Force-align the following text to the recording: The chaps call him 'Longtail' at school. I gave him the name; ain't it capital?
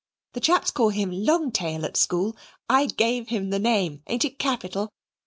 The 0.33 0.39
chaps 0.39 0.71
call 0.71 0.89
him 0.89 1.11
'Longtail' 1.11 1.85
at 1.85 1.95
school. 1.95 2.35
I 2.67 2.87
gave 2.87 3.27
him 3.27 3.51
the 3.51 3.59
name; 3.59 4.01
ain't 4.07 4.25
it 4.25 4.39
capital? 4.39 4.89